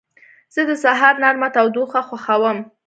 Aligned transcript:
زه 0.53 0.61
د 0.69 0.71
سهار 0.83 1.15
نرمه 1.23 1.49
تودوخه 1.55 2.01
خوښوم. 2.07 2.57